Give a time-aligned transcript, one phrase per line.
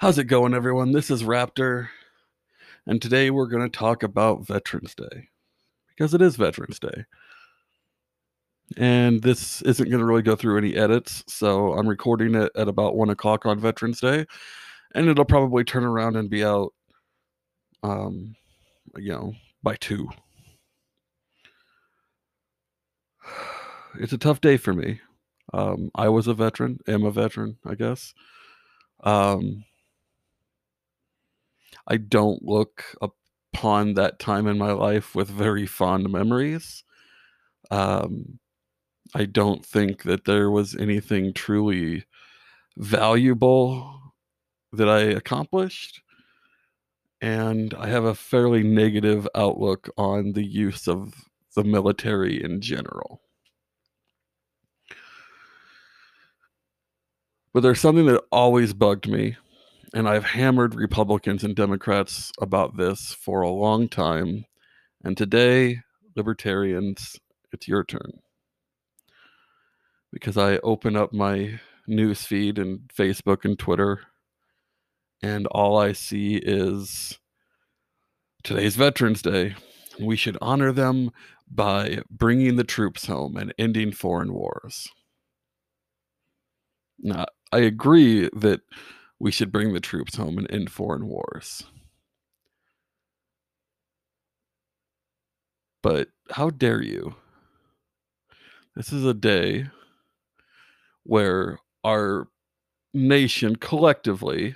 [0.00, 0.92] How's it going, everyone?
[0.92, 1.88] This is Raptor,
[2.86, 5.28] and today we're going to talk about Veterans Day
[5.90, 7.04] because it is Veterans Day.
[8.78, 12.66] And this isn't going to really go through any edits, so I'm recording it at
[12.66, 14.24] about one o'clock on Veterans Day,
[14.94, 16.72] and it'll probably turn around and be out,
[17.82, 18.34] um,
[18.96, 20.08] you know, by two.
[23.98, 25.00] It's a tough day for me.
[25.52, 28.14] Um, I was a veteran, am a veteran, I guess.
[29.02, 29.64] Um,
[31.86, 36.84] I don't look upon that time in my life with very fond memories.
[37.70, 38.38] Um,
[39.14, 42.04] I don't think that there was anything truly
[42.76, 44.14] valuable
[44.72, 46.02] that I accomplished.
[47.20, 51.14] And I have a fairly negative outlook on the use of
[51.54, 53.20] the military in general.
[57.52, 59.36] But there's something that always bugged me,
[59.94, 64.44] and I've hammered Republicans and Democrats about this for a long time.
[65.02, 65.80] And today,
[66.16, 67.18] libertarians,
[67.52, 68.20] it's your turn.
[70.12, 74.00] Because I open up my news feed and Facebook and Twitter,
[75.22, 77.18] and all I see is
[78.42, 79.54] today's Veterans Day.
[80.00, 81.10] We should honor them
[81.50, 84.88] by bringing the troops home and ending foreign wars.
[86.98, 88.60] Now, I agree that
[89.20, 91.64] we should bring the troops home and end foreign wars.
[95.82, 97.14] But how dare you?
[98.74, 99.66] This is a day
[101.04, 102.28] where our
[102.94, 104.54] nation collectively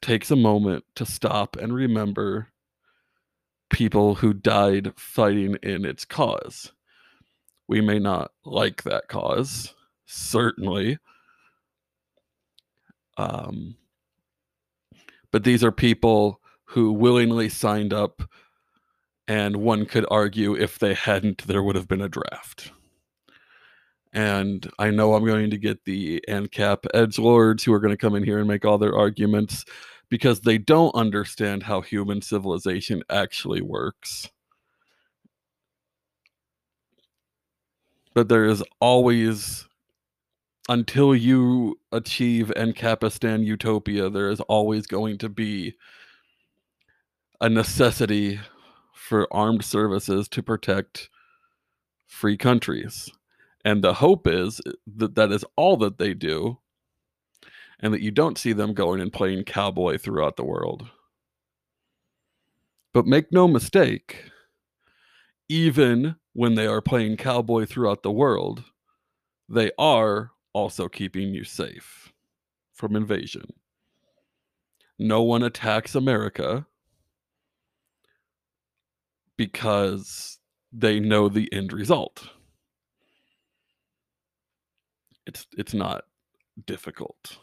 [0.00, 2.48] takes a moment to stop and remember
[3.70, 6.72] people who died fighting in its cause.
[7.68, 9.74] We may not like that cause,
[10.06, 10.98] certainly.
[13.18, 13.76] Um,
[15.30, 18.22] but these are people who willingly signed up,
[19.26, 22.72] and one could argue if they hadn't, there would have been a draft.
[24.12, 27.96] And I know I'm going to get the ANCAP edge lords who are going to
[27.96, 29.66] come in here and make all their arguments
[30.08, 34.30] because they don't understand how human civilization actually works.
[38.14, 39.67] But there is always
[40.68, 45.74] until you achieve Ancapistan utopia, there is always going to be
[47.40, 48.40] a necessity
[48.92, 51.08] for armed services to protect
[52.06, 53.10] free countries.
[53.64, 56.58] And the hope is uh, that that is all that they do,
[57.80, 60.88] and that you don't see them going and playing cowboy throughout the world.
[62.92, 64.24] But make no mistake,
[65.48, 68.64] even when they are playing cowboy throughout the world,
[69.48, 72.12] they are also keeping you safe
[72.74, 73.46] from invasion.
[74.98, 76.66] No one attacks America
[79.36, 80.38] because
[80.72, 82.28] they know the end result.
[85.26, 86.04] It's it's not
[86.66, 87.38] difficult.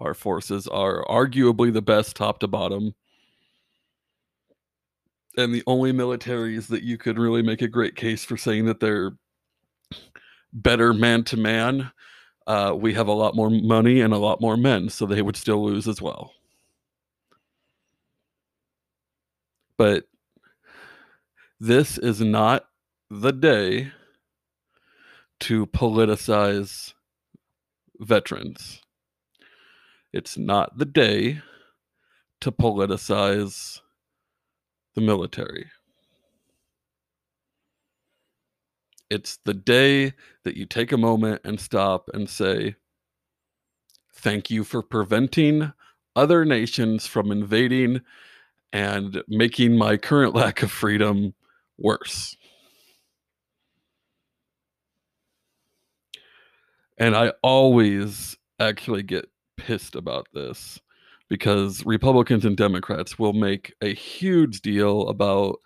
[0.00, 2.94] Our forces are arguably the best top to bottom.
[5.36, 8.80] And the only militaries that you could really make a great case for saying that
[8.80, 9.12] they're
[10.52, 11.90] better man to man
[12.46, 15.36] uh, we have a lot more money and a lot more men, so they would
[15.36, 16.32] still lose as well.
[19.76, 20.04] But
[21.58, 22.66] this is not
[23.10, 23.92] the day
[25.40, 26.92] to politicize
[27.98, 28.80] veterans.
[30.12, 31.40] It's not the day
[32.40, 33.80] to politicize
[34.94, 35.66] the military.
[39.14, 42.74] It's the day that you take a moment and stop and say,
[44.12, 45.72] Thank you for preventing
[46.16, 48.00] other nations from invading
[48.72, 51.34] and making my current lack of freedom
[51.78, 52.36] worse.
[56.98, 59.26] And I always actually get
[59.56, 60.80] pissed about this
[61.28, 65.60] because Republicans and Democrats will make a huge deal about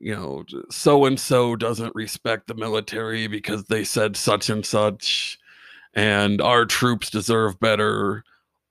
[0.00, 5.38] you know, so and so doesn't respect the military because they said such and such,
[5.94, 8.24] and our troops deserve better,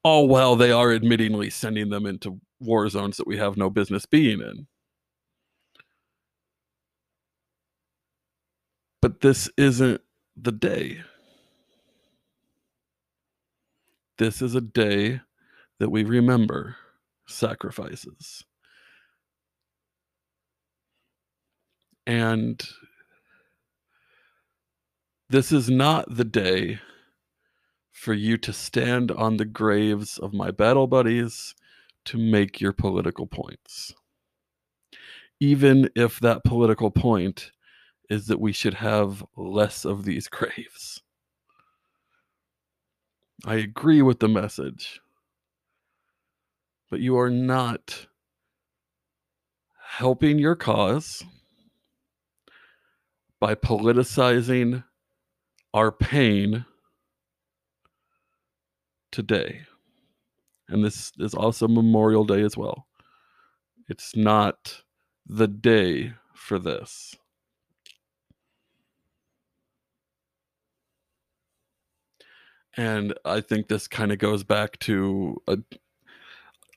[0.03, 4.05] all while they are admittingly sending them into war zones that we have no business
[4.05, 4.67] being in.
[9.01, 10.01] But this isn't
[10.35, 11.01] the day.
[14.17, 15.21] This is a day
[15.79, 16.75] that we remember
[17.27, 18.43] sacrifices.
[22.07, 22.65] And
[25.29, 26.79] this is not the day
[27.91, 31.53] for you to stand on the graves of my battle buddies
[32.05, 33.93] to make your political points.
[35.41, 37.51] Even if that political point
[38.09, 41.01] is that we should have less of these graves.
[43.45, 45.01] I agree with the message,
[46.89, 48.07] but you are not
[49.97, 51.25] helping your cause
[53.39, 54.83] by politicizing
[55.73, 56.65] our pain
[59.11, 59.61] today.
[60.67, 62.87] And this is also Memorial Day as well.
[63.87, 64.81] It's not
[65.25, 67.15] the day for this.
[72.75, 75.41] And I think this kind of goes back to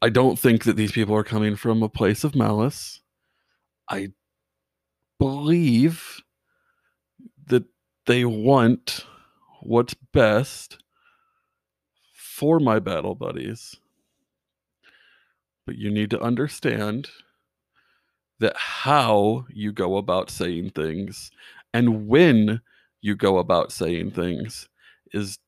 [0.03, 3.01] I don't think that these people are coming from a place of malice.
[3.91, 4.13] I
[5.19, 6.10] believe
[8.07, 9.07] they want
[9.63, 10.79] what's best
[12.15, 13.77] for my battle buddies.
[15.67, 17.09] But you need to understand
[18.41, 21.31] that how you go about saying things
[21.75, 22.63] and when
[23.03, 24.69] you go about saying things
[25.13, 25.39] is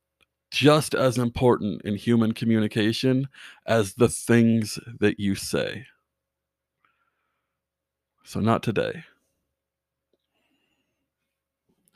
[0.50, 3.28] just as important in human communication
[3.66, 5.86] as the things that you say.
[8.24, 9.04] So, not today.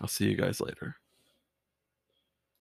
[0.00, 0.96] I'll see you guys later.